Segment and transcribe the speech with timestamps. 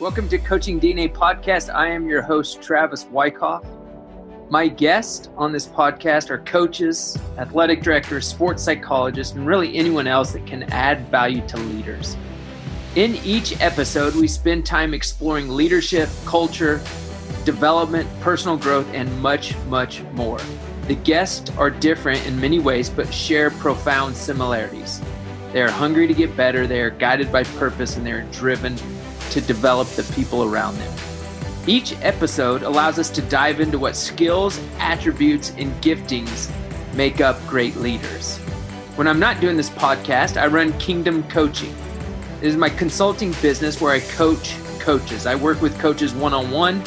[0.00, 1.74] Welcome to Coaching DNA Podcast.
[1.74, 3.64] I am your host, Travis Wyckoff.
[4.48, 10.34] My guests on this podcast are coaches, athletic directors, sports psychologists, and really anyone else
[10.34, 12.16] that can add value to leaders.
[12.94, 16.76] In each episode, we spend time exploring leadership, culture,
[17.44, 20.38] development, personal growth, and much, much more.
[20.86, 25.00] The guests are different in many ways, but share profound similarities.
[25.52, 28.76] They are hungry to get better, they are guided by purpose, and they are driven
[29.30, 30.92] to develop the people around them.
[31.66, 36.50] Each episode allows us to dive into what skills, attributes, and giftings
[36.94, 38.38] make up great leaders.
[38.96, 41.74] When I'm not doing this podcast, I run Kingdom Coaching.
[42.40, 45.26] It is my consulting business where I coach coaches.
[45.26, 46.82] I work with coaches one on one,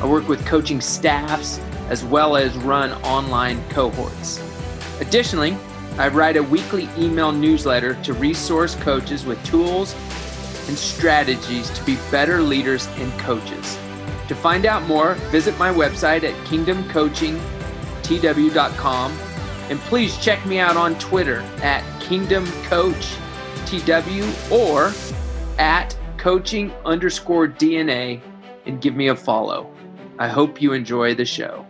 [0.00, 4.42] I work with coaching staffs, as well as run online cohorts.
[5.00, 5.56] Additionally,
[5.96, 9.94] I write a weekly email newsletter to resource coaches with tools
[10.68, 13.78] and strategies to be better leaders and coaches.
[14.28, 19.18] To find out more, visit my website at kingdomcoachingtw.com
[19.70, 24.92] and please check me out on Twitter at kingdomcoachtw or
[25.58, 28.20] at coaching underscore DNA
[28.66, 29.68] and give me a follow.
[30.18, 31.66] I hope you enjoy the show.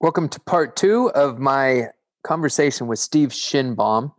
[0.00, 1.90] Welcome to part two of my
[2.22, 4.12] conversation with Steve Shinbaum.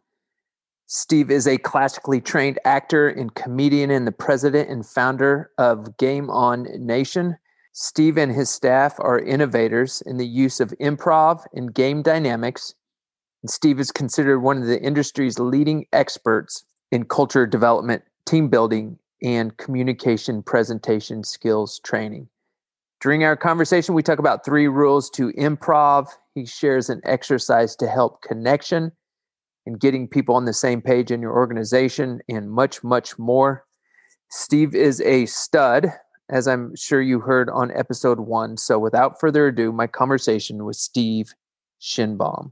[0.87, 6.29] Steve is a classically trained actor and comedian and the president and founder of Game
[6.29, 7.37] On Nation.
[7.71, 12.75] Steve and his staff are innovators in the use of improv and game dynamics.
[13.41, 18.99] And Steve is considered one of the industry's leading experts in culture development, team building,
[19.23, 22.27] and communication presentation skills training.
[23.01, 27.87] During our conversation, we talk about three rules to improv he shares an exercise to
[27.87, 28.91] help connection
[29.65, 33.65] and getting people on the same page in your organization and much, much more.
[34.29, 35.87] Steve is a stud,
[36.29, 38.57] as I'm sure you heard on episode one.
[38.57, 41.33] So without further ado, my conversation with Steve
[41.81, 42.51] Shinbaum.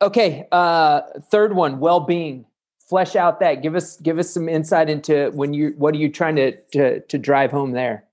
[0.00, 2.46] Okay, uh, third one, well-being.
[2.88, 3.62] Flesh out that.
[3.62, 7.00] Give us give us some insight into when you what are you trying to to,
[7.00, 8.04] to drive home there.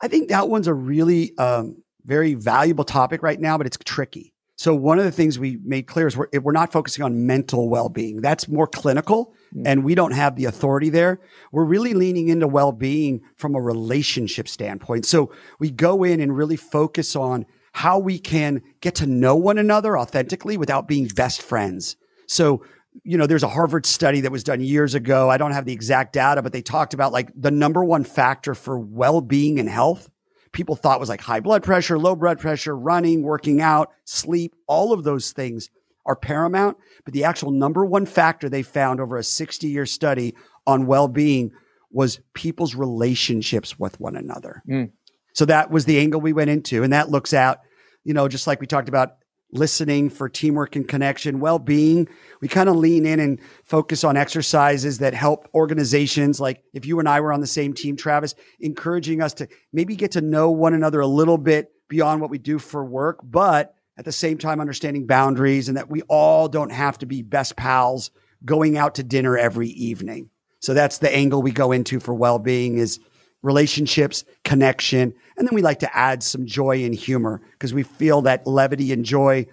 [0.00, 4.32] I think that one's a really um, very valuable topic right now, but it's tricky.
[4.56, 7.68] So one of the things we made clear is we're, we're not focusing on mental
[7.68, 8.20] well-being.
[8.20, 9.66] That's more clinical mm-hmm.
[9.66, 11.20] and we don't have the authority there.
[11.52, 15.06] We're really leaning into well-being from a relationship standpoint.
[15.06, 15.30] So
[15.60, 19.96] we go in and really focus on how we can get to know one another
[19.96, 21.94] authentically without being best friends.
[22.26, 22.64] So,
[23.04, 25.30] you know, there's a Harvard study that was done years ago.
[25.30, 28.56] I don't have the exact data, but they talked about like the number one factor
[28.56, 30.10] for well-being and health
[30.52, 34.92] people thought was like high blood pressure, low blood pressure, running, working out, sleep, all
[34.92, 35.70] of those things
[36.06, 36.76] are paramount.
[37.04, 40.34] But the actual number one factor they found over a 60 year study
[40.66, 41.52] on well being
[41.90, 44.62] was people's relationships with one another.
[44.68, 44.90] Mm.
[45.32, 46.82] So that was the angle we went into.
[46.82, 47.60] And that looks at,
[48.04, 49.16] you know, just like we talked about
[49.50, 52.08] listening for teamwork and connection, well being.
[52.40, 56.40] We kind of lean in and focus on exercises that help organizations.
[56.40, 59.96] Like if you and I were on the same team, Travis, encouraging us to maybe
[59.96, 63.74] get to know one another a little bit beyond what we do for work, but
[63.96, 67.56] at the same time, understanding boundaries and that we all don't have to be best
[67.56, 68.10] pals
[68.44, 70.30] going out to dinner every evening.
[70.60, 73.00] So that's the angle we go into for well being is
[73.42, 78.22] relationships, connection, and then we like to add some joy and humor because we feel
[78.22, 79.46] that levity and joy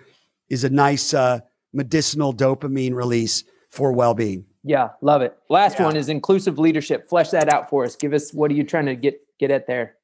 [0.49, 1.39] is a nice uh,
[1.73, 4.45] medicinal dopamine release for well-being.
[4.63, 5.37] Yeah, love it.
[5.49, 5.85] Last yeah.
[5.85, 7.07] one is inclusive leadership.
[7.07, 7.95] Flesh that out for us.
[7.95, 9.95] Give us what are you trying to get get at there?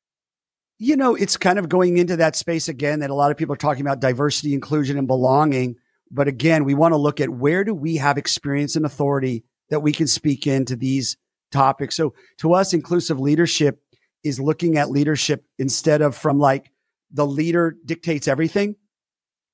[0.78, 3.54] You know, it's kind of going into that space again that a lot of people
[3.54, 5.78] are talking about diversity, inclusion, and belonging.
[6.12, 9.80] But again, we want to look at where do we have experience and authority that
[9.80, 11.18] we can speak into these
[11.52, 11.96] topics.
[11.96, 13.82] So to us, inclusive leadership
[14.24, 16.72] is looking at leadership instead of from like
[17.12, 18.76] the leader dictates everything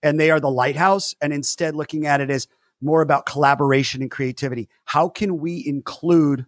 [0.04, 2.48] and they are the lighthouse and instead looking at it as
[2.82, 4.70] more about collaboration and creativity.
[4.86, 6.46] How can we include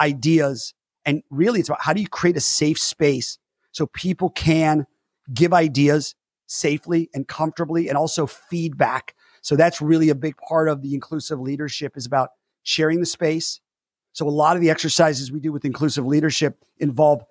[0.00, 0.74] ideas?
[1.04, 3.38] And really it's about how do you create a safe space
[3.72, 4.86] so people can
[5.32, 6.14] give ideas
[6.46, 9.14] safely and comfortably and also feedback.
[9.42, 12.30] So that's really a big part of the inclusive leadership is about
[12.62, 13.60] sharing the space.
[14.16, 17.22] So a lot of the exercises we do with inclusive leadership involve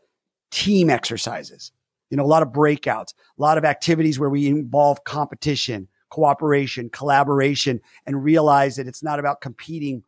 [0.51, 1.71] team exercises,
[2.11, 6.91] you know, a lot of breakouts, a lot of activities where we involve competition, cooperation,
[6.91, 10.03] collaboration, and realize that it's not about competing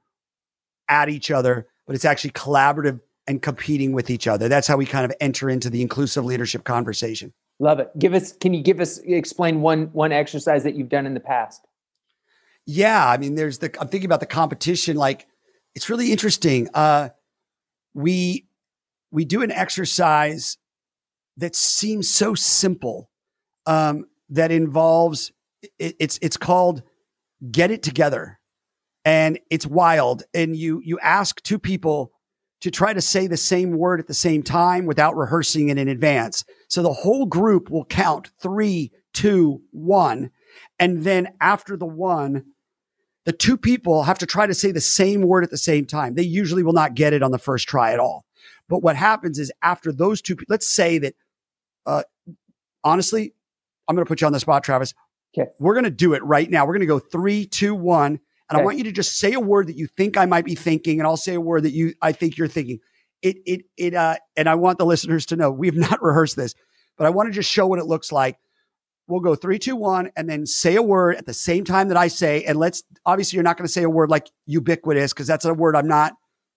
[0.87, 4.47] at each other, but it's actually collaborative and competing with each other.
[4.47, 7.33] That's how we kind of enter into the inclusive leadership conversation.
[7.57, 7.89] Love it.
[7.97, 11.19] Give us, can you give us, explain one, one exercise that you've done in the
[11.19, 11.65] past?
[12.67, 13.75] Yeah, I mean, there's the.
[13.81, 14.97] I'm thinking about the competition.
[14.97, 15.25] Like,
[15.77, 16.67] it's really interesting.
[16.73, 17.09] Uh,
[17.93, 18.47] we
[19.11, 20.57] we do an exercise
[21.37, 23.11] that seems so simple
[23.67, 25.31] um, that involves
[25.77, 26.81] it, it's it's called
[27.51, 28.39] get it together.
[29.05, 30.23] And it's wild.
[30.33, 32.11] And you you ask two people
[32.61, 35.87] to try to say the same word at the same time without rehearsing it in
[35.87, 36.43] advance.
[36.69, 40.31] So the whole group will count three two one.
[40.79, 42.45] And then after the one
[43.27, 46.15] the two people have to try to say the same word at the same time
[46.15, 48.25] they usually will not get it on the first try at all
[48.69, 51.13] but what happens is after those two let's say that
[51.85, 52.03] uh,
[52.83, 53.33] honestly
[53.87, 54.93] i'm going to put you on the spot travis
[55.37, 55.49] Okay.
[55.59, 56.65] We're going to do it right now.
[56.65, 58.19] We're going to go three, two, one.
[58.49, 58.61] And Okay.
[58.61, 60.99] I want you to just say a word that you think I might be thinking,
[60.99, 62.79] and I'll say a word that you I think you're thinking.
[63.21, 66.55] It it it uh and I want the listeners to know we've not rehearsed this,
[66.97, 68.37] but I want to just show what it looks like.
[69.07, 71.97] We'll go three, two, one, and then say a word at the same time that
[71.97, 72.43] I say.
[72.43, 75.53] And let's obviously you're not going to say a word like ubiquitous because that's a
[75.53, 76.13] word I'm not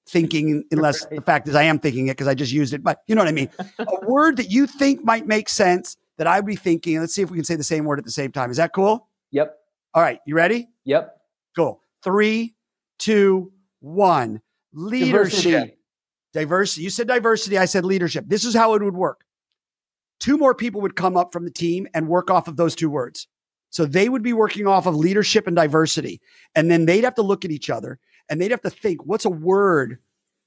[0.08, 1.17] thinking unless Right.
[1.17, 2.82] the fact is I am thinking it because I just used it.
[2.82, 3.50] But you know what I mean?
[3.79, 6.99] a word that you think might make sense that I would be thinking.
[6.99, 8.50] Let's see if we can say the same word at the same time.
[8.50, 9.08] Is that cool?
[9.31, 9.56] Yep.
[9.94, 10.69] All right, you ready?
[10.85, 11.17] Yep.
[11.56, 11.81] Cool.
[12.02, 12.55] Three,
[12.99, 14.41] two, one.
[14.73, 15.43] Leadership.
[15.43, 15.76] Diversity.
[16.32, 16.82] Diversity.
[16.82, 17.58] You said diversity.
[17.58, 18.25] I said leadership.
[18.29, 19.25] This is how it would work.
[20.20, 22.90] Two more people would come up from the team and work off of those two
[22.90, 23.26] words.
[23.70, 26.20] So they would be working off of leadership and diversity.
[26.55, 29.25] And then they'd have to look at each other and they'd have to think what's
[29.25, 29.99] a word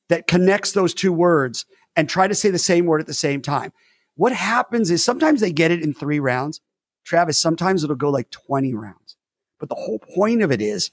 [0.10, 1.66] that connects those two words
[1.96, 3.72] and try to say the same word at the same time.
[4.16, 6.62] What happens is sometimes they get it in three rounds.
[7.04, 9.18] Travis, sometimes it'll go like 20 rounds.
[9.60, 10.92] But the whole point of it is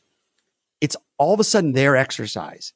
[0.80, 2.72] it's all of a sudden their exercise.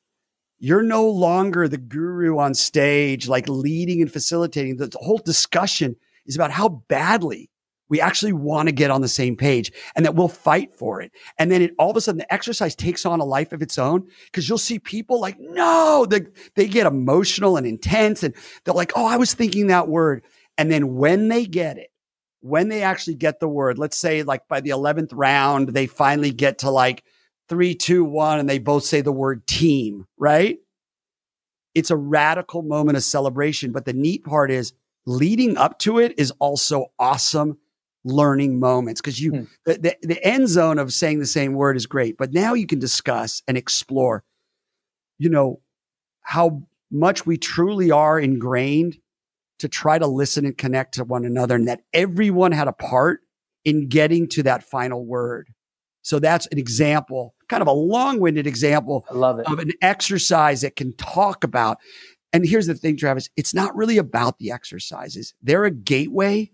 [0.59, 4.77] You're no longer the guru on stage, like leading and facilitating.
[4.77, 5.97] The, whole discussion
[6.27, 7.51] is about how badly
[7.89, 11.13] we actually want to get on the same page and that we'll fight for it.
[11.39, 13.79] And then it all of a sudden the exercise takes on a life of its
[13.79, 16.23] own because you'll see people like, no, they,
[16.57, 18.35] they get emotional and intense and
[18.65, 20.25] they're like, oh, I was thinking that word.
[20.57, 21.91] And then when they get it,
[22.41, 26.31] when they actually get the word, let's say like by the 11th round, they finally
[26.31, 27.05] get to like
[27.49, 30.59] three, two, one, and they both say the word team, right?
[31.75, 33.73] It's a radical moment of celebration.
[33.73, 34.73] But the neat part is
[35.07, 37.59] leading up to it is also awesome
[38.05, 39.43] learning moments because you, Hmm.
[39.65, 42.67] the, the, the end zone of saying the same word is great, but now you
[42.67, 44.25] can discuss and explore,
[45.19, 45.61] you know,
[46.21, 48.99] how much we truly are ingrained
[49.59, 53.21] to try to listen and connect to one another and that everyone had a part
[53.65, 55.49] in getting to that final word.
[56.03, 59.47] So that's an example, kind of a long winded example I love it.
[59.47, 61.79] of an exercise that can talk about.
[62.33, 65.35] And here's the thing, Travis, it's not really about the exercises.
[65.43, 66.51] They're a gateway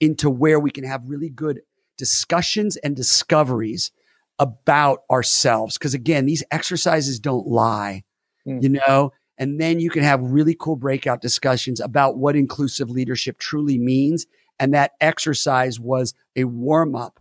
[0.00, 1.60] into where we can have really good
[1.98, 3.90] discussions and discoveries
[4.38, 5.76] about ourselves.
[5.76, 8.04] Cause again, these exercises don't lie,
[8.46, 8.62] Mm.
[8.62, 13.36] you know, and then you can have really cool breakout discussions about what inclusive leadership
[13.38, 14.24] truly means.
[14.58, 17.19] And that exercise was a warm up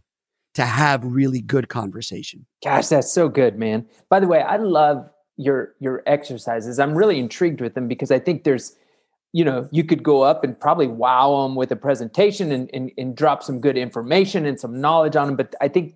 [0.60, 2.46] to have really good conversation.
[2.62, 3.86] Gosh, that's so good, man.
[4.10, 6.80] By the way, I love your your exercises.
[6.80, 8.76] I'm really intrigued with them because I think there's,
[9.32, 12.92] you know, you could go up and probably wow them with a presentation and and,
[12.98, 15.38] and drop some good information and some knowledge on them.
[15.38, 15.96] But I think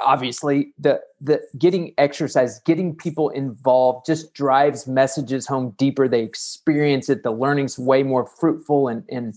[0.00, 6.06] obviously the the getting exercise, getting people involved just drives messages home deeper.
[6.06, 7.24] They experience it.
[7.24, 9.34] The learning's way more fruitful and and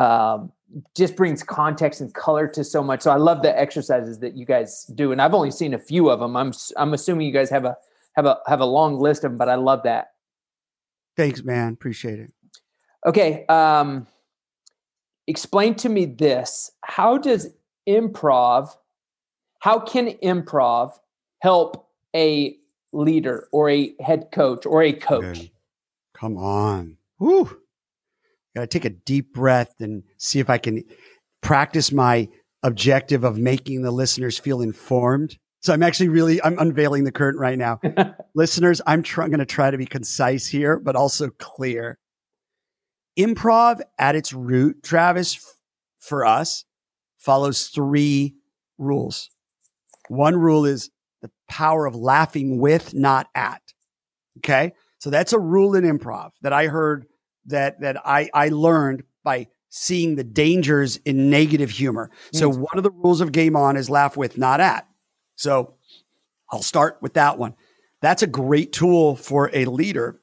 [0.00, 0.50] um,
[0.94, 3.02] just brings context and color to so much.
[3.02, 6.10] So I love the exercises that you guys do, and I've only seen a few
[6.10, 6.36] of them.
[6.36, 7.76] I'm I'm assuming you guys have a
[8.14, 10.12] have a have a long list of them, but I love that.
[11.16, 11.72] Thanks, man.
[11.74, 12.32] Appreciate it.
[13.06, 14.06] Okay, um,
[15.26, 17.48] explain to me this: How does
[17.88, 18.70] improv?
[19.60, 20.92] How can improv
[21.40, 22.56] help a
[22.92, 25.40] leader or a head coach or a coach?
[25.40, 25.50] Good.
[26.14, 26.96] Come on.
[27.18, 27.61] Whew.
[28.54, 30.84] Got to take a deep breath and see if I can
[31.40, 32.28] practice my
[32.62, 35.36] objective of making the listeners feel informed.
[35.60, 37.80] So I'm actually really I'm unveiling the curtain right now.
[38.34, 41.98] listeners, I'm try- going to try to be concise here, but also clear.
[43.18, 45.42] Improv at its root, Travis, f-
[45.98, 46.64] for us,
[47.18, 48.34] follows three
[48.78, 49.30] rules.
[50.08, 50.90] One rule is
[51.20, 53.62] the power of laughing with, not at.
[54.38, 54.72] Okay.
[54.98, 57.06] So that's a rule in improv that I heard
[57.46, 62.10] that, that I, I learned by seeing the dangers in negative humor.
[62.32, 62.58] So Mm.
[62.58, 64.86] one of the rules of game on is laugh with, not at.
[65.36, 65.74] So
[66.50, 67.54] I'll start with that one.
[68.00, 70.20] That's a great tool for a leader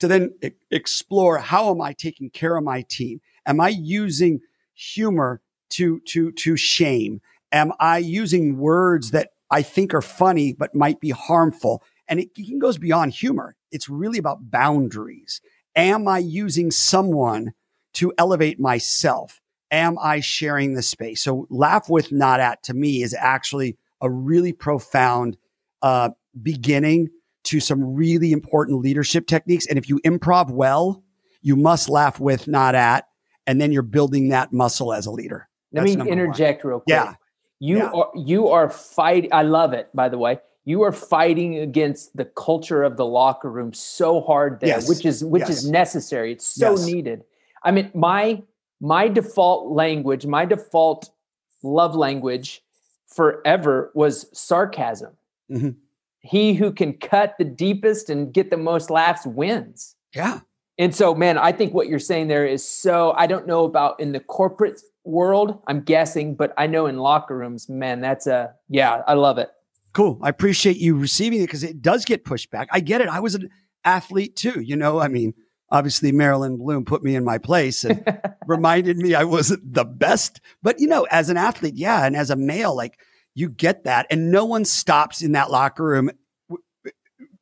[0.00, 3.20] to then e- explore how am I taking care of my team?
[3.46, 4.40] Am I using
[4.74, 7.20] humor to, to, to shame?
[7.52, 11.82] Am I using words that I think are funny, but might be harmful.
[12.08, 13.54] And it even goes beyond humor.
[13.70, 15.40] It's really about boundaries.
[15.76, 17.52] Am I using someone
[17.94, 19.40] to elevate myself?
[19.70, 21.22] Am I sharing the space?
[21.22, 25.36] So laugh with, not at to me is actually a really profound
[25.80, 26.10] uh,
[26.42, 27.08] beginning
[27.44, 29.66] to some really important leadership techniques.
[29.66, 31.02] And if you improv well,
[31.40, 33.06] you must laugh with, not at,
[33.46, 35.48] and then you're building that muscle as a leader.
[35.72, 36.70] Let That's me interject one.
[36.70, 36.94] real quick.
[36.94, 37.14] Yeah.
[37.58, 37.90] You yeah.
[37.90, 39.32] are you are fighting.
[39.32, 39.88] I love it.
[39.94, 44.60] By the way, you are fighting against the culture of the locker room so hard
[44.60, 44.88] there, yes.
[44.88, 45.50] which is which yes.
[45.50, 46.32] is necessary.
[46.32, 46.86] It's so yes.
[46.86, 47.24] needed.
[47.64, 48.42] I mean, my
[48.80, 51.10] my default language, my default
[51.62, 52.62] love language
[53.06, 55.12] forever was sarcasm.
[55.50, 55.70] Mm-hmm.
[56.20, 59.96] He who can cut the deepest and get the most laughs wins.
[60.14, 60.40] Yeah.
[60.78, 63.12] And so, man, I think what you're saying there is so.
[63.16, 67.36] I don't know about in the corporate world, I'm guessing, but I know in locker
[67.36, 69.50] rooms, man, that's a, yeah, I love it.
[69.92, 70.18] Cool.
[70.22, 72.68] I appreciate you receiving it because it does get pushed back.
[72.72, 73.08] I get it.
[73.08, 73.50] I was an
[73.84, 74.60] athlete too.
[74.60, 75.34] You know, I mean,
[75.70, 78.04] obviously Marilyn Bloom put me in my place and
[78.46, 80.40] reminded me I wasn't the best.
[80.62, 82.98] But you know, as an athlete, yeah, and as a male, like
[83.34, 86.10] you get that, and no one stops in that locker room.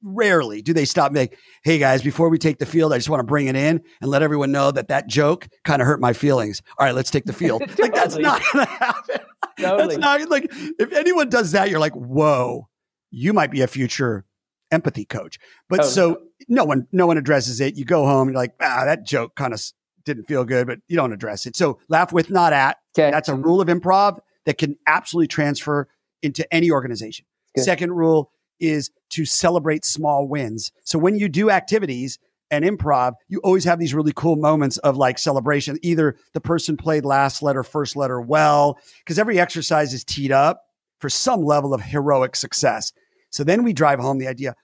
[0.02, 1.14] Rarely do they stop.
[1.14, 3.83] Like, hey guys, before we take the field, I just want to bring it in
[4.00, 6.62] and let everyone know that that joke kind of hurt my feelings.
[6.78, 7.61] All right, let's take the field.
[7.61, 7.83] totally.
[7.90, 9.21] Like that's not going to happen.
[9.61, 9.97] Totally.
[9.97, 12.69] That's not like if anyone does that, you're like, whoa,
[13.11, 14.25] you might be a future
[14.71, 15.38] empathy coach.
[15.69, 15.93] But totally.
[15.93, 17.76] so no one, no one addresses it.
[17.76, 19.62] You go home, you're like, ah, that joke kind of
[20.05, 21.57] didn't feel good, but you don't address it.
[21.57, 22.79] So laugh with, not at.
[22.97, 23.11] Okay.
[23.11, 25.88] That's a rule of improv that can absolutely transfer
[26.23, 27.26] into any organization.
[27.55, 27.64] Good.
[27.64, 30.73] Second rule is to celebrate small wins.
[30.85, 32.19] So when you do activities
[32.50, 35.78] and improv, you always have these really cool moments of like celebration.
[35.83, 40.62] Either the person played last letter, first letter well, because every exercise is teed up
[40.99, 42.92] for some level of heroic success.
[43.30, 44.54] So then we drive home the idea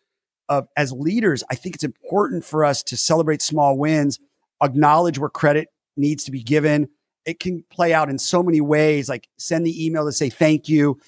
[0.48, 4.18] of as leaders, I think it's important for us to celebrate small wins,
[4.62, 6.88] acknowledge where credit needs to be given.
[7.24, 10.68] It can play out in so many ways, like send the email to say thank
[10.68, 11.00] you,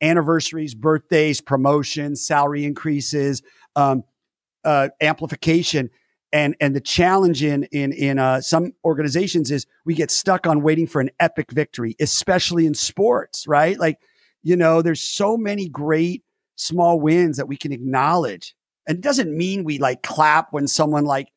[0.00, 3.42] anniversaries, birthdays, promotions, salary increases,
[3.74, 4.04] um,
[4.64, 5.90] uh, amplification.
[6.34, 10.62] And, and the challenge in, in, in uh, some organizations is we get stuck on
[10.62, 13.78] waiting for an epic victory, especially in sports, right?
[13.78, 14.00] Like,
[14.42, 16.24] you know, there's so many great
[16.56, 18.54] small wins that we can acknowledge.
[18.88, 21.28] And it doesn't mean we like clap when someone like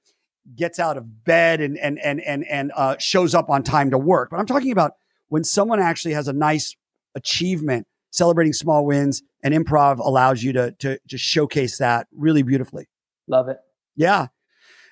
[0.56, 3.98] gets out of bed and and and and and uh, shows up on time to
[3.98, 4.30] work.
[4.32, 4.94] But I'm talking about
[5.30, 6.76] when someone actually has a nice
[7.16, 12.88] achievement, celebrating small wins, and improv allows you to to just showcase that really beautifully.
[13.28, 13.58] Love it.
[13.96, 14.28] Yeah.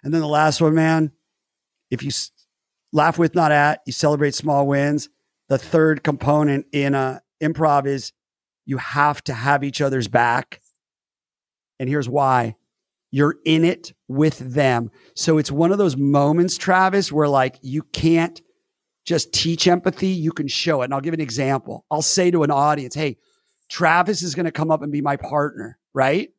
[0.06, 1.12] And then the last one, man,
[1.90, 2.32] if you s-
[2.94, 5.10] laugh with, not at, you celebrate small wins.
[5.50, 8.14] The third component in uh, improv is
[8.66, 10.62] you have to have each other's back.
[11.80, 12.56] And here's why
[13.12, 14.92] you're in it with them.
[15.16, 18.42] So it's one of those moments, Travis, where like you can't
[19.06, 20.86] just teach empathy, you can show it.
[20.86, 21.86] And I'll give an example.
[21.90, 23.18] I'll say to an audience, Hey,
[23.70, 26.30] Travis is going to come up and be my partner, right?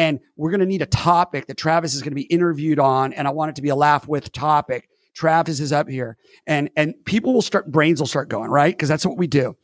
[0.00, 3.12] And we're going to need a topic that Travis is going to be interviewed on.
[3.12, 4.88] And I want it to be a laugh with topic.
[5.14, 6.16] Travis is up here
[6.46, 8.76] and, and people will start, brains will start going, right?
[8.78, 9.56] Cause that's what we do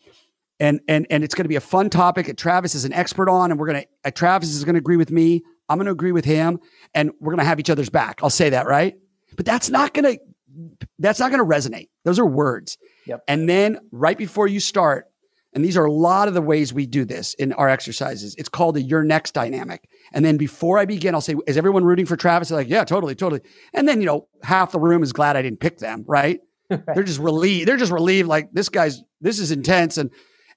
[0.58, 3.28] and and and it's going to be a fun topic that Travis is an expert
[3.28, 5.42] on, and we're going to uh, Travis is going to agree with me.
[5.68, 6.60] I'm going to agree with him,
[6.94, 8.20] and we're going to have each other's back.
[8.22, 8.96] I'll say that right,
[9.36, 11.88] but that's not going to that's not going to resonate.
[12.04, 12.78] Those are words.
[13.06, 13.24] Yep.
[13.28, 15.06] And then right before you start,
[15.56, 18.34] and these are a lot of the ways we do this in our exercises.
[18.36, 19.88] It's called a your next dynamic.
[20.12, 22.50] And then before I begin, I'll say, is everyone rooting for Travis?
[22.50, 23.40] They're like, yeah, totally, totally.
[23.72, 26.40] And then, you know, half the room is glad I didn't pick them, right?
[26.68, 27.66] They're just relieved.
[27.66, 28.28] They're just relieved.
[28.28, 29.96] Like this guy's, this is intense.
[29.96, 30.10] And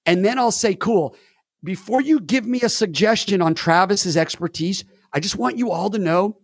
[0.05, 1.15] and then I'll say, cool.
[1.63, 5.97] Before you give me a suggestion on Travis's expertise, I just want you all to
[5.97, 6.39] know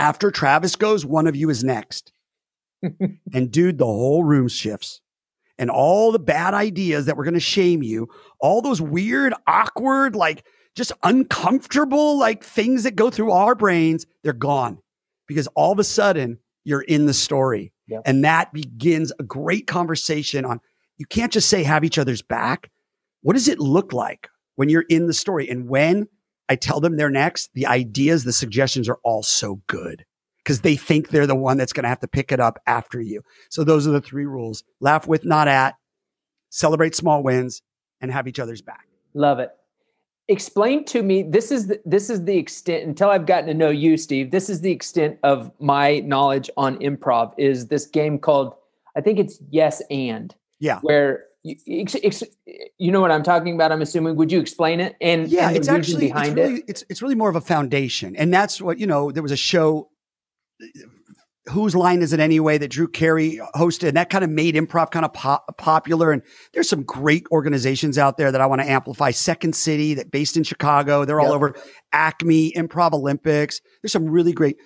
[0.00, 2.12] after Travis goes, one of you is next.
[3.32, 5.01] and dude, the whole room shifts.
[5.62, 8.08] And all the bad ideas that were going to shame you,
[8.40, 14.32] all those weird, awkward, like just uncomfortable, like things that go through our brains, they're
[14.32, 14.78] gone
[15.28, 17.72] because all of a sudden you're in the story.
[17.86, 18.02] Yep.
[18.06, 20.58] And that begins a great conversation on
[20.96, 22.68] you can't just say have each other's back.
[23.22, 25.48] What does it look like when you're in the story?
[25.48, 26.08] And when
[26.48, 30.04] I tell them they're next, the ideas, the suggestions are all so good
[30.42, 33.00] because they think they're the one that's going to have to pick it up after
[33.00, 33.22] you.
[33.50, 35.76] So those are the three rules laugh with, not at,
[36.50, 37.62] celebrate small wins,
[38.00, 38.86] and have each other's back.
[39.14, 39.50] Love it.
[40.28, 43.70] Explain to me this is the, this is the extent until I've gotten to know
[43.70, 48.54] you Steve this is the extent of my knowledge on improv is this game called
[48.96, 51.56] I think it's yes and yeah where you,
[52.78, 53.72] you know what I'm talking about.
[53.72, 54.16] I'm assuming.
[54.16, 54.96] Would you explain it?
[55.00, 56.64] And yeah, and it's actually behind it's really, it.
[56.68, 59.10] It's it's really more of a foundation, and that's what you know.
[59.10, 59.88] There was a show.
[61.46, 62.56] Whose line is it anyway?
[62.56, 66.12] That Drew Carey hosted, and that kind of made improv kind of pop, popular.
[66.12, 66.22] And
[66.54, 69.10] there's some great organizations out there that I want to amplify.
[69.10, 71.56] Second City, that based in Chicago, they're all over.
[71.92, 73.60] Acme, Improv Olympics.
[73.82, 74.56] There's some really great.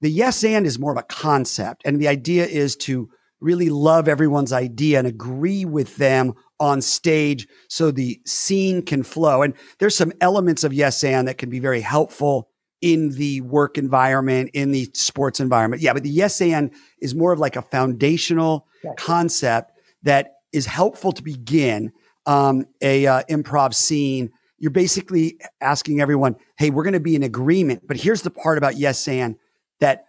[0.00, 3.08] The yes and is more of a concept, and the idea is to
[3.40, 9.42] really love everyone's idea and agree with them on stage so the scene can flow.
[9.42, 12.48] And there's some elements of yes and that can be very helpful
[12.84, 15.80] in the work environment, in the sports environment.
[15.80, 18.66] Yeah, but the yes and is more of like a foundational
[18.98, 19.72] concept
[20.02, 21.90] that is helpful to begin
[22.26, 24.30] um, a uh, improv scene.
[24.58, 28.58] You're basically asking everyone, "Hey, we're going to be in agreement." But here's the part
[28.58, 29.36] about yes and
[29.80, 30.04] that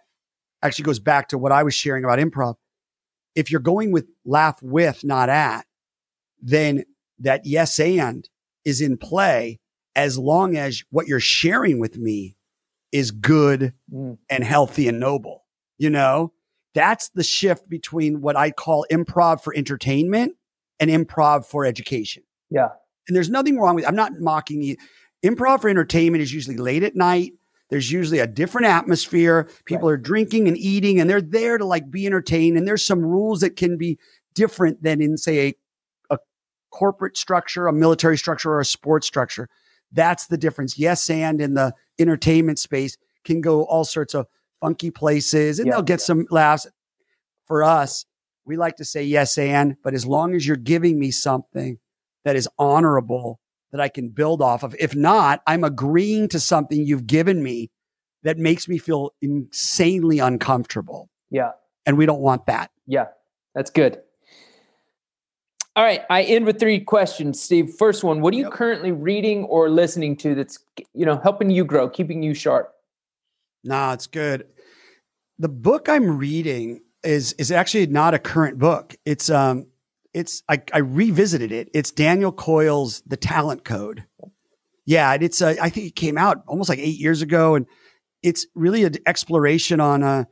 [0.60, 2.56] actually goes back to what I was sharing about improv.
[3.34, 5.64] If you're going with laugh with, not at,
[6.42, 6.84] then
[7.20, 8.28] that yes and
[8.66, 9.60] is in play
[9.94, 12.36] as long as what you're sharing with me
[12.92, 14.18] is good Mm.
[14.30, 15.44] and healthy and noble.
[15.78, 16.32] You know,
[16.74, 20.34] that's the shift between what I call improv for entertainment
[20.78, 22.22] and improv for education.
[22.50, 22.68] Yeah.
[23.08, 24.76] And there's nothing wrong with I'm not mocking you.
[25.24, 27.32] Improv for entertainment is usually late at night.
[27.70, 29.48] There's usually a different atmosphere.
[29.64, 32.56] People are drinking and eating and they're there to like be entertained.
[32.56, 33.98] And there's some rules that can be
[34.34, 36.18] different than in, say, a, a
[36.70, 39.48] corporate structure, a military structure, or a sports structure.
[39.96, 40.78] That's the difference.
[40.78, 44.26] Yes, and in the entertainment space can go all sorts of
[44.60, 45.74] funky places and Yeah.
[45.74, 46.66] they'll get some laughs.
[47.46, 48.04] For us,
[48.44, 51.78] we like to say yes, and, but as long as you're giving me something
[52.24, 53.40] that is honorable
[53.72, 54.74] that I can build off of.
[54.78, 57.70] If not, I'm agreeing to something you've given me
[58.22, 61.08] that makes me feel insanely uncomfortable.
[61.30, 61.50] Yeah.
[61.84, 62.70] And we don't want that.
[62.86, 63.06] Yeah.
[63.54, 64.00] That's good.
[65.76, 66.02] All right.
[66.08, 67.74] I end with three questions, Steve.
[67.78, 68.52] First one, what are you Yep.
[68.52, 70.58] currently reading or listening to that's,
[70.94, 72.72] you know, helping you grow, keeping you sharp?
[73.62, 74.46] Nah, it's good.
[75.38, 78.96] The book I'm reading is is actually not a current book.
[79.04, 79.66] It's um
[80.14, 81.68] it's I, I revisited it.
[81.74, 84.04] It's Daniel Coyle's The Talent Code.
[84.86, 87.66] Yeah, and it's uh, I think it came out almost like eight years ago, and
[88.22, 90.24] it's really an exploration on uh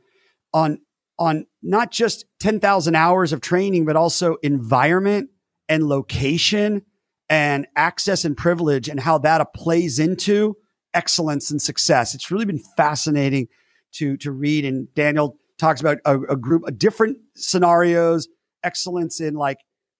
[0.53, 0.79] on
[1.19, 5.29] on not just ten thousand hours of training, but also environment
[5.69, 6.83] and location
[7.29, 10.55] and access and privilege, and how that plays into
[10.93, 12.15] excellence and success.
[12.15, 13.47] It's really been fascinating
[13.93, 14.65] to to read.
[14.65, 18.27] And Daniel talks about a, a group of different scenarios,
[18.63, 19.57] excellence in like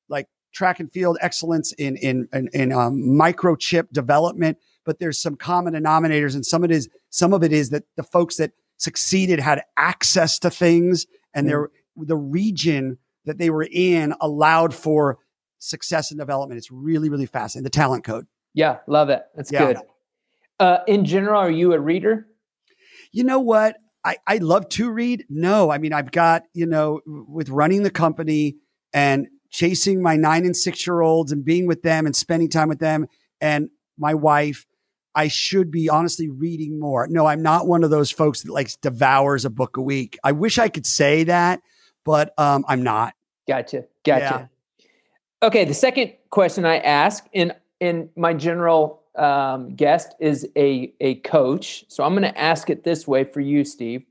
[0.10, 4.58] like track and field, excellence in in in, in um, microchip development.
[4.86, 7.84] But there's some common denominators, and some of it is some of it is that
[7.96, 13.68] the folks that succeeded had access to things, and their the region that they were
[13.72, 15.18] in allowed for
[15.66, 16.58] success and development.
[16.58, 17.64] It's really really fascinating.
[17.64, 18.26] The talent code.
[18.54, 18.78] Yeah.
[18.88, 19.24] Love it.
[19.36, 19.68] That's Yeah.
[19.68, 19.78] good.
[20.60, 22.28] Uh, in general, are you a reader?
[23.12, 23.78] you know what?
[24.04, 25.26] I, I love to read.
[25.30, 28.58] No, I mean, I've got, you know, with running the company
[28.94, 32.68] and chasing my nine and six year olds and being with them and spending time
[32.70, 33.08] with them
[33.42, 34.66] and my wife,
[35.16, 37.08] I should be honestly reading more.
[37.10, 40.18] No, I'm not one of those folks that like devours a book a week.
[40.24, 41.62] I wish I could say that,
[42.04, 43.14] but um, I'm not.
[43.48, 43.86] Gotcha.
[44.04, 44.50] Gotcha.
[45.46, 45.64] Okay.
[45.64, 51.86] The second question I ask in in my general um, guest is a a coach.
[51.88, 54.04] So I'm going to ask it this way for you, Steve.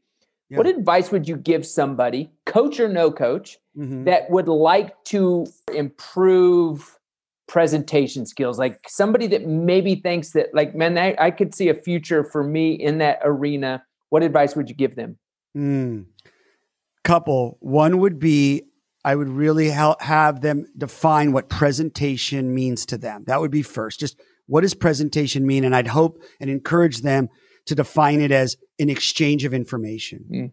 [0.49, 0.59] Yeah.
[0.59, 4.05] What advice would you give somebody, coach or no coach, Mhm.
[4.05, 7.01] that would like to improve
[7.49, 8.57] presentation skills?
[8.57, 12.44] Like somebody that maybe thinks that, like, man, I, I could see a future for
[12.44, 13.83] me in that arena.
[14.11, 15.18] What advice would you give them?
[15.57, 16.05] Mm.
[17.03, 17.57] Couple.
[17.61, 18.64] One would be
[19.05, 23.25] I would really help have them define what presentation means to them.
[23.27, 24.01] That would be first.
[24.01, 25.64] Just what does presentation mean?
[25.64, 27.29] And I'd hope and encourage them
[27.67, 30.25] to define it as an exchange of information.
[30.33, 30.53] Mm.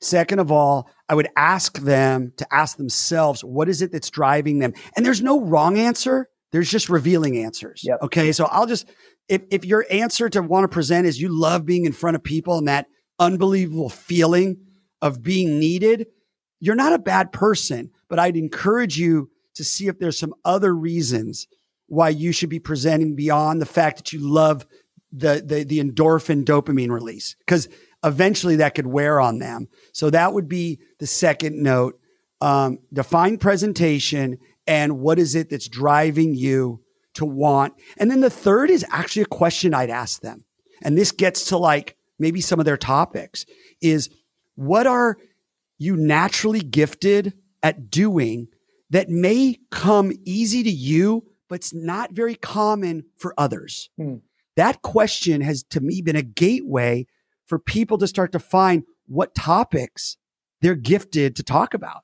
[0.00, 4.58] Second of all, I would ask them to ask themselves, what is it that's driving
[4.58, 4.74] them?
[4.96, 6.28] And there's no wrong answer.
[6.52, 7.82] There's just revealing answers.
[7.84, 7.98] Yep.
[8.02, 8.32] Okay.
[8.32, 8.88] So I'll just,
[9.28, 12.22] if, if your answer to want to present is you love being in front of
[12.22, 12.86] people and that
[13.18, 14.58] unbelievable feeling
[15.00, 16.06] of being needed,
[16.60, 20.74] you're not a bad person, but I'd encourage you to see if there's some other
[20.74, 21.46] reasons
[21.86, 24.66] why you should be presenting beyond the fact that you love
[25.12, 27.36] the, the, the endorphin dopamine release.
[27.46, 27.68] Cause
[28.04, 29.68] eventually that could wear on them.
[29.92, 31.98] So that would be the second note.
[32.40, 36.82] Um, define presentation and what is it that's driving you
[37.14, 37.74] to want.
[37.96, 40.44] And then the third is actually a question I'd ask them.
[40.82, 43.46] And this gets to like maybe some of their topics
[43.80, 44.10] is
[44.54, 45.16] what are
[45.78, 48.48] you naturally gifted at doing
[48.90, 53.90] that may come easy to you, but it's not very common for others?
[53.96, 54.16] Hmm.
[54.56, 57.06] That question has to me been a gateway
[57.46, 60.16] for people to start to find what topics
[60.60, 62.02] they're gifted to talk about.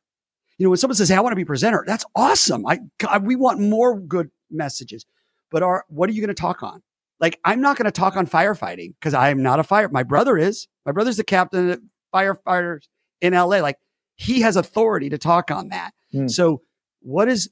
[0.59, 2.67] You know, when someone says, Hey, I want to be presenter, that's awesome.
[2.67, 5.07] I, God, we want more good messages,
[5.51, 6.83] but are, what are you going to talk on?
[7.21, 9.89] Like, I'm not going to talk on firefighting because I am not a fire.
[9.89, 10.69] My brother is.
[10.85, 11.81] My brother's the captain of
[12.15, 12.83] firefighters
[13.23, 13.61] in LA.
[13.61, 13.79] Like,
[14.17, 15.93] he has authority to talk on that.
[16.13, 16.31] Mm.
[16.31, 16.61] So,
[17.01, 17.49] what is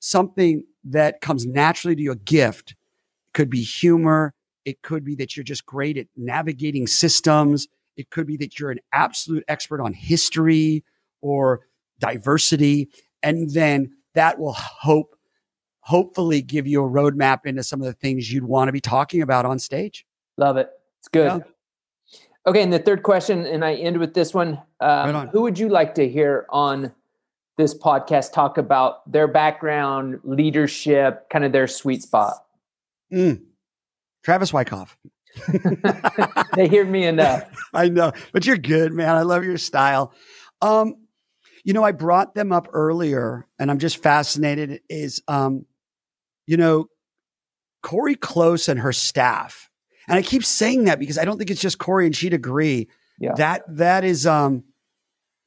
[0.00, 2.12] something that comes naturally to you?
[2.12, 4.34] A gift it could be humor.
[4.64, 7.68] It could be that you're just great at navigating systems.
[7.96, 10.82] It could be that you're an absolute expert on history
[11.20, 11.60] or
[12.00, 12.88] diversity.
[13.22, 15.16] And then that will hope,
[15.80, 19.22] hopefully give you a roadmap into some of the things you'd want to be talking
[19.22, 20.06] about on stage.
[20.36, 20.70] Love it.
[21.00, 21.44] It's good.
[22.46, 22.62] Okay.
[22.62, 24.60] And the third question, and I end with this one.
[24.80, 26.92] Um, right who would you like to hear on
[27.56, 32.34] this podcast talk about their background, leadership, kind of their sweet spot?
[33.12, 33.42] Mm.
[34.24, 34.96] Travis Wyckoff.
[36.54, 37.44] they hear me enough.
[37.74, 39.14] I know, but you're good, man.
[39.14, 40.12] I love your style.
[40.62, 40.96] Um,
[41.64, 44.80] you know, I brought them up earlier, and I'm just fascinated.
[44.88, 45.66] Is um,
[46.46, 46.88] you know,
[47.82, 49.70] Cori Close and her staff,
[50.08, 52.88] and I keep saying that because I don't think it's just Cori and she'd agree.
[53.18, 53.32] Yeah.
[53.36, 54.64] That that is um,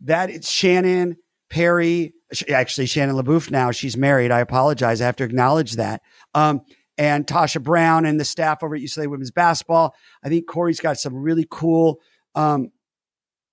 [0.01, 1.17] that it's Shannon
[1.49, 2.13] Perry.
[2.49, 3.51] Actually, Shannon LeBeauf.
[3.51, 4.31] Now she's married.
[4.31, 5.01] I apologize.
[5.01, 6.01] I have to acknowledge that.
[6.33, 6.61] Um,
[6.97, 9.95] and Tasha Brown and the staff over at UCLA Women's Basketball.
[10.23, 11.99] I think Cori's got some really cool
[12.35, 12.71] um,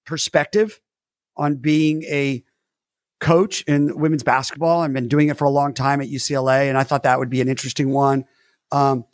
[0.07, 0.81] perspective
[1.37, 2.43] on being a
[3.21, 4.81] coach in women's basketball.
[4.81, 7.31] I've been doing it for a long time at UCLA, and I thought that would
[7.31, 8.25] be an interesting one.
[8.73, 9.05] Um,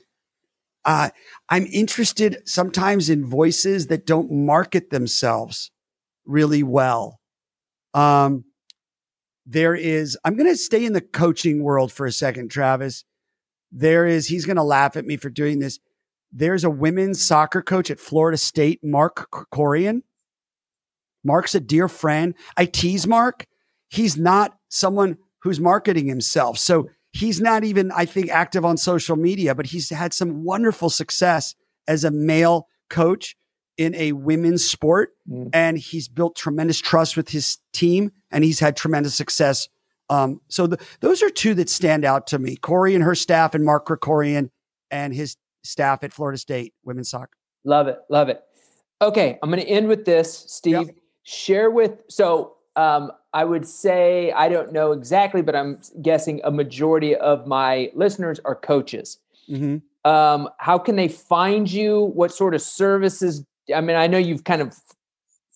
[0.85, 1.11] uh,
[1.49, 5.71] I'm interested sometimes in voices that don't market themselves
[6.25, 7.21] really well.
[7.95, 8.45] Um,
[9.47, 13.05] there is, I'm going to stay in the coaching world for a second, Travis.
[13.73, 15.79] There is, he's going to laugh at me for doing this.
[16.33, 20.03] There's a women's soccer coach at Florida State, Mark Krikorian.
[21.25, 22.35] Mark's a dear friend.
[22.57, 23.47] I tease Mark
[23.90, 26.59] he's not someone who's marketing himself.
[26.59, 30.90] So he's not even, I think, active on social media, but he's had some wonderful
[30.90, 31.55] success
[31.88, 33.37] as a male coach
[33.77, 35.11] in a women's sport.
[35.29, 35.51] Mm.
[35.53, 39.68] And he's built tremendous trust with his team and he's had tremendous success.
[40.09, 43.55] Um, so the, those are two that stand out to me Cori and her staff,
[43.55, 44.51] and Mark Krikorian
[44.90, 47.31] and his staff at Florida State women's soccer.
[47.64, 47.99] Love it.
[48.09, 48.42] Love it.
[49.01, 49.38] Okay.
[49.42, 50.73] I'm going to end with this, Steve.
[50.73, 50.96] Yep.
[51.23, 56.51] Share with, so um, I would say, I don't know exactly, but I'm guessing a
[56.51, 59.19] majority of my listeners are coaches.
[59.49, 60.11] Mm-hmm.
[60.11, 62.01] Um, how can they find you?
[62.14, 63.45] What sort of services?
[63.75, 64.75] I mean, I know you've kind of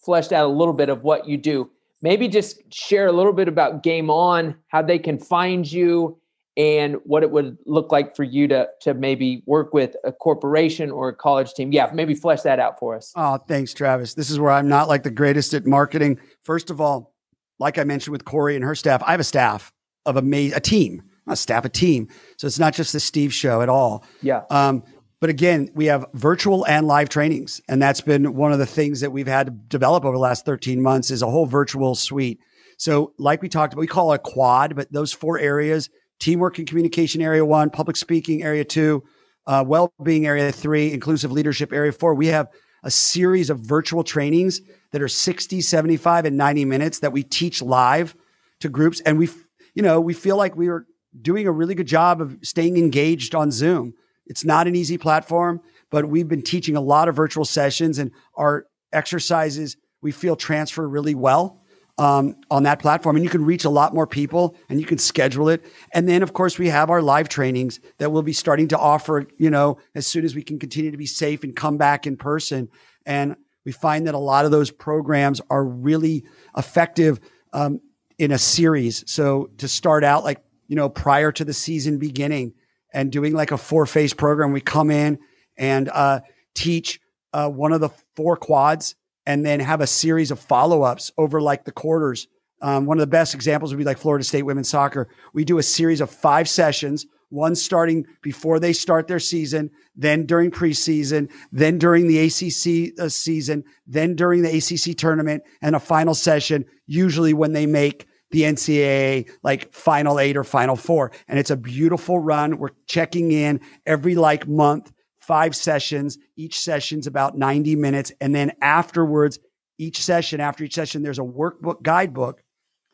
[0.04, 1.70] fleshed out a little bit of what you do.
[2.02, 6.18] Maybe just share a little bit about Game On, how they can find you,
[6.56, 10.90] and what it would look like for you to to maybe work with a corporation
[10.90, 11.72] or a college team.
[11.72, 13.12] Yeah, maybe flesh that out for us.
[13.16, 14.14] Oh, thanks, Travis.
[14.14, 16.20] This is where I'm not like the greatest at marketing.
[16.44, 17.13] First of all,
[17.58, 19.72] like I mentioned with Cori and her staff, I have a staff
[20.06, 22.08] of a, a team, not a staff, a team.
[22.36, 24.04] So it's not just the Steve show at all.
[24.22, 24.42] Yeah.
[24.50, 24.82] Um,
[25.20, 27.60] but again, we have virtual and live trainings.
[27.68, 30.44] And that's been one of the things that we've had to develop over the last
[30.44, 32.40] 13 months is a whole virtual suite.
[32.76, 35.88] So like we talked about, we call it a quad, but those four areas,
[36.20, 39.04] teamwork and communication area one, public speaking area two,
[39.46, 42.14] uh, well-being area three, inclusive leadership area four.
[42.14, 42.48] We have
[42.84, 44.60] a series of virtual trainings
[44.92, 48.14] that are 60, 75, and 90 minutes that we teach live
[48.60, 49.00] to groups.
[49.00, 49.28] And we,
[49.74, 50.86] you know, we feel like we are
[51.20, 53.94] doing a really good job of staying engaged on Zoom.
[54.26, 58.12] It's not an easy platform, but we've been teaching a lot of virtual sessions and
[58.36, 61.63] our exercises we feel transfer really well
[61.98, 63.16] um, on that platform.
[63.16, 65.64] And you can reach a lot more people and you can schedule it.
[65.92, 69.26] And then, of course, we have our live trainings that we'll be starting to offer,
[69.38, 72.16] you know, as soon as we can continue to be safe and come back in
[72.16, 72.68] person.
[73.06, 76.24] And we find that a lot of those programs are really
[76.56, 77.20] effective
[77.52, 77.80] um,
[78.18, 79.04] in a series.
[79.10, 82.54] So to start out, like, you know, prior to the season beginning
[82.92, 85.18] and doing like a four phase program, we come in
[85.56, 86.20] and uh,
[86.54, 87.00] teach
[87.32, 91.40] uh, one of the four quads and then have a series of follow ups over
[91.40, 92.28] like the quarters.
[92.62, 95.08] Um, one of the best examples would be like Florida State women's soccer.
[95.32, 100.24] We do a series of five sessions one starting before they start their season, then
[100.24, 105.80] during preseason, then during the ACC uh, season, then during the ACC tournament, and a
[105.80, 111.12] final session, usually when they make the NCAA like final eight or final four.
[111.28, 112.58] And it's a beautiful run.
[112.58, 114.92] We're checking in every like month,
[115.26, 116.18] five sessions.
[116.36, 118.12] Each session's about 90 minutes.
[118.20, 119.38] And then afterwards,
[119.78, 122.42] each session, after each session, there's a workbook guidebook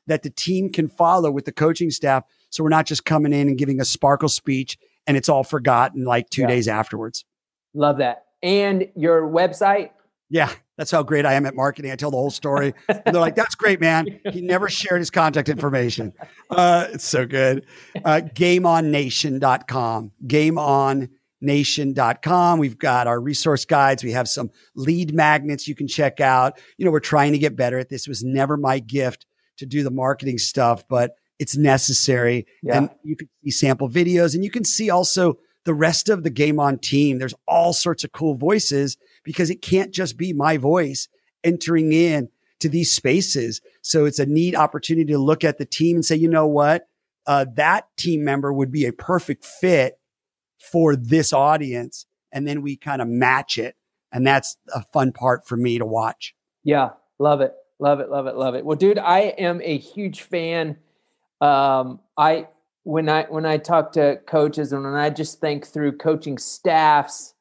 [0.07, 2.25] that the team can follow with the coaching staff.
[2.51, 6.05] So we're not just coming in and giving a sparkle speech and it's all forgotten
[6.05, 6.49] like two yeah.
[6.49, 7.25] days afterwards.
[7.75, 8.25] Love that.
[8.43, 9.91] And your website?
[10.31, 11.91] Yeah, that's how great I am at marketing.
[11.91, 12.73] I tell the whole story.
[12.89, 14.21] And they're like, that's great, man.
[14.33, 16.13] He never shared his contact information.
[16.49, 17.67] Uh, it's so good.
[18.05, 20.13] Uh, GameOnNation.com.
[21.43, 22.59] GameOnNation.com.
[22.59, 24.05] We've got our resource guides.
[24.05, 26.59] We have some lead magnets you can check out.
[26.77, 28.07] You know, we're trying to get better at this.
[28.07, 29.27] It was never my gift
[29.59, 32.47] to do the marketing stuff, but it's necessary.
[32.63, 32.79] Yeah.
[32.79, 36.31] And you can see sample videos and you can see also the rest of the
[36.31, 37.19] game on team.
[37.19, 41.09] There's all sorts of cool voices because it can't just be my voice
[41.45, 42.29] entering in
[42.61, 43.61] to these spaces.
[43.83, 46.87] So it's a neat opportunity to look at the team and say, you know what?
[47.27, 50.00] Uh, that team member would be a perfect fit
[50.61, 52.07] for this audience.
[52.33, 53.77] And then we kind of match it.
[54.13, 56.35] And that's a fun part for me to watch.
[56.65, 56.91] Yeah.
[57.19, 57.55] Love it.
[57.79, 58.11] Love it.
[58.11, 58.37] Love it.
[58.37, 58.65] Love it.
[58.65, 60.77] Well, dude, I am a huge fan.
[61.41, 62.49] Um, I,
[62.85, 67.35] when I when I talk to coaches and when I just think through coaching staffs,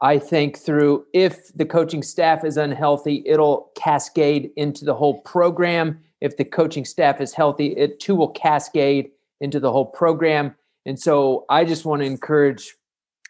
[0.00, 6.00] I think through if the coaching staff is unhealthy, it'll cascade into the whole program.
[6.20, 10.54] If the coaching staff is healthy, it too will cascade into the whole program.
[10.86, 12.74] And so I just want to encourage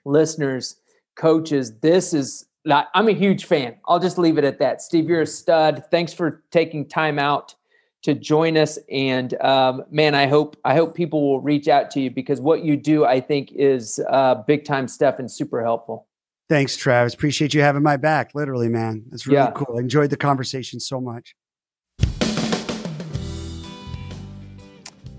[0.04, 0.76] listeners,
[1.16, 3.76] coaches, this is not, I'm a huge fan.
[3.86, 4.82] I'll just leave it at that.
[4.82, 5.84] Steve, you're a stud.
[5.90, 7.54] Thanks for taking time out
[8.02, 8.78] to join us.
[8.90, 12.62] And um, man, I hope I hope people will reach out to you because what
[12.62, 16.06] you do, I think, is uh, big time stuff and super helpful.
[16.50, 17.14] Thanks, Travis.
[17.14, 18.34] Appreciate you having my back.
[18.34, 19.52] Literally, man, it's really yeah.
[19.52, 19.78] cool.
[19.78, 21.34] I enjoyed the conversation so much.